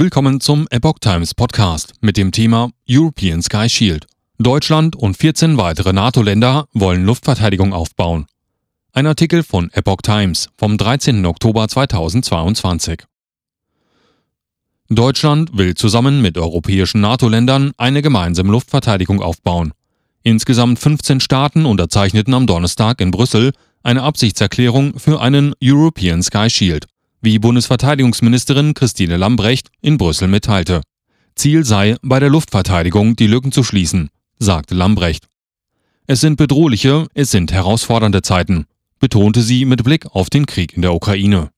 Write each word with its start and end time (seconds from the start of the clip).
Willkommen 0.00 0.40
zum 0.40 0.68
Epoch 0.70 1.00
Times 1.00 1.34
Podcast 1.34 1.92
mit 2.00 2.16
dem 2.16 2.30
Thema 2.30 2.70
European 2.88 3.42
Sky 3.42 3.68
Shield. 3.68 4.06
Deutschland 4.38 4.94
und 4.94 5.16
14 5.16 5.56
weitere 5.56 5.92
NATO-Länder 5.92 6.68
wollen 6.72 7.04
Luftverteidigung 7.04 7.72
aufbauen. 7.72 8.26
Ein 8.92 9.08
Artikel 9.08 9.42
von 9.42 9.72
Epoch 9.72 10.02
Times 10.04 10.50
vom 10.56 10.78
13. 10.78 11.26
Oktober 11.26 11.66
2022. 11.66 13.02
Deutschland 14.88 15.58
will 15.58 15.74
zusammen 15.74 16.22
mit 16.22 16.38
europäischen 16.38 17.00
NATO-Ländern 17.00 17.72
eine 17.76 18.00
gemeinsame 18.00 18.52
Luftverteidigung 18.52 19.20
aufbauen. 19.20 19.72
Insgesamt 20.22 20.78
15 20.78 21.18
Staaten 21.18 21.66
unterzeichneten 21.66 22.34
am 22.34 22.46
Donnerstag 22.46 23.00
in 23.00 23.10
Brüssel 23.10 23.50
eine 23.82 24.04
Absichtserklärung 24.04 24.96
für 24.96 25.20
einen 25.20 25.54
European 25.60 26.22
Sky 26.22 26.48
Shield 26.48 26.86
wie 27.20 27.38
Bundesverteidigungsministerin 27.38 28.74
Christine 28.74 29.16
Lambrecht 29.16 29.68
in 29.80 29.98
Brüssel 29.98 30.28
mitteilte. 30.28 30.82
Ziel 31.34 31.64
sei, 31.64 31.96
bei 32.02 32.20
der 32.20 32.30
Luftverteidigung 32.30 33.16
die 33.16 33.26
Lücken 33.26 33.52
zu 33.52 33.62
schließen, 33.62 34.10
sagte 34.38 34.74
Lambrecht. 34.74 35.26
Es 36.06 36.20
sind 36.20 36.36
bedrohliche, 36.36 37.06
es 37.14 37.30
sind 37.30 37.52
herausfordernde 37.52 38.22
Zeiten, 38.22 38.66
betonte 38.98 39.42
sie 39.42 39.64
mit 39.64 39.84
Blick 39.84 40.06
auf 40.06 40.30
den 40.30 40.46
Krieg 40.46 40.74
in 40.74 40.82
der 40.82 40.94
Ukraine. 40.94 41.50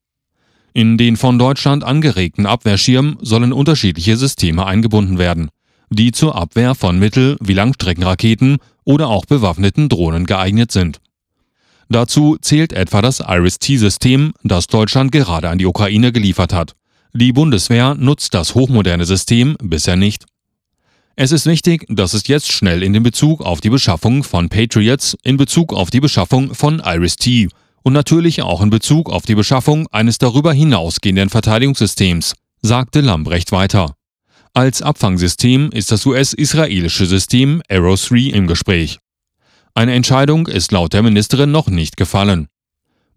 In 0.73 0.98
den 0.98 1.16
von 1.16 1.38
Deutschland 1.38 1.82
angeregten 1.82 2.46
Abwehrschirm 2.46 3.18
sollen 3.20 3.52
unterschiedliche 3.52 4.16
Systeme 4.16 4.66
eingebunden 4.66 5.18
werden, 5.18 5.48
die 5.88 6.12
zur 6.12 6.37
Abwehr 6.37 6.74
von 6.74 6.98
Mittel- 6.98 7.37
wie 7.40 7.54
Langstreckenraketen 7.54 8.59
oder 8.84 9.09
auch 9.09 9.24
bewaffneten 9.24 9.88
Drohnen 9.88 10.27
geeignet 10.27 10.70
sind. 10.73 11.01
Dazu 11.91 12.37
zählt 12.41 12.73
etwa 12.73 13.03
das 13.03 13.19
IRIS-T-System, 13.19 14.33
das 14.45 14.69
Deutschland 14.69 15.11
gerade 15.11 15.49
an 15.49 15.59
die 15.59 15.67
Ukraine 15.67 16.13
geliefert 16.13 16.53
hat. 16.53 16.77
Die 17.13 17.33
Bundeswehr 17.33 17.97
nutzt 17.97 18.33
das 18.33 18.55
hochmoderne 18.55 19.05
System 19.05 19.57
bisher 19.61 19.97
nicht. 19.97 20.25
Es 21.16 21.33
ist 21.33 21.47
wichtig, 21.47 21.85
dass 21.89 22.15
es 22.15 22.29
jetzt 22.29 22.52
schnell 22.52 22.85
in 22.85 22.93
den 22.93 23.02
Bezug 23.02 23.41
auf 23.43 23.60
die 23.60 23.71
Beschaffung 23.71 24.23
von 24.23 24.49
Patriots, 24.49 25.16
in 25.24 25.37
Bezug 25.37 25.74
auf 25.74 25.91
die 25.91 25.99
Beschaffung 25.99 26.55
von 26.55 26.79
IRIS-T 26.79 27.49
und 27.82 27.93
natürlich 27.93 28.41
auch 28.41 28.63
in 28.63 28.71
Bezug 28.71 29.10
auf 29.10 29.27
die 29.27 29.35
Beschaffung 29.35 29.88
eines 29.91 30.19
darüber 30.19 30.52
hinausgehenden 30.52 31.29
Verteidigungssystems, 31.29 32.35
sagte 32.63 33.01
Lambrecht 33.01 33.51
weiter. 33.51 33.97
Als 34.54 34.80
Abfangsystem 34.80 35.71
ist 35.73 35.91
das 35.91 36.07
US-israelische 36.07 37.07
System 37.07 37.63
Arrow 37.69 38.01
3 38.01 38.30
im 38.30 38.47
Gespräch. 38.47 39.01
Eine 39.74 39.95
Entscheidung 39.95 40.46
ist 40.46 40.73
laut 40.73 40.93
der 40.93 41.02
Ministerin 41.02 41.51
noch 41.51 41.68
nicht 41.68 41.96
gefallen. 41.96 42.49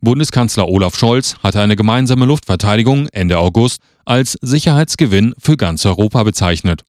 Bundeskanzler 0.02 0.68
Olaf 0.68 0.98
Scholz 0.98 1.38
hatte 1.42 1.62
eine 1.62 1.76
gemeinsame 1.76 2.26
Luftverteidigung 2.26 3.08
Ende 3.14 3.40
August 3.40 3.82
als 4.06 4.38
Sicherheitsgewinn 4.42 5.34
für 5.40 5.58
ganz 5.58 5.86
Europa 5.86 6.24
bezeichnet. 6.24 6.84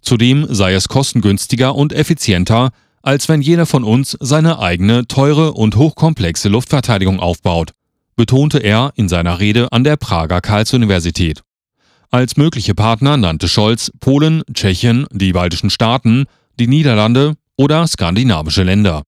Zudem 0.00 0.46
sei 0.48 0.72
es 0.74 0.88
kostengünstiger 0.88 1.74
und 1.74 1.92
effizienter, 1.92 2.70
als 3.02 3.28
wenn 3.28 3.42
jeder 3.42 3.66
von 3.66 3.84
uns 3.84 4.16
seine 4.20 4.58
eigene 4.60 5.06
teure 5.08 5.52
und 5.52 5.76
hochkomplexe 5.76 6.48
Luftverteidigung 6.48 7.20
aufbaut, 7.20 7.72
betonte 8.16 8.58
er 8.58 8.92
in 8.94 9.08
seiner 9.08 9.40
Rede 9.40 9.72
an 9.72 9.84
der 9.84 9.96
Prager 9.96 10.40
Karls-Universität. 10.40 11.42
Als 12.10 12.36
mögliche 12.36 12.74
Partner 12.74 13.16
nannte 13.16 13.48
Scholz 13.48 13.90
Polen, 14.00 14.42
Tschechien, 14.52 15.06
die 15.12 15.32
baltischen 15.32 15.70
Staaten, 15.70 16.26
die 16.58 16.66
Niederlande 16.66 17.36
oder 17.60 17.86
skandinavische 17.86 18.62
Länder. 18.62 19.02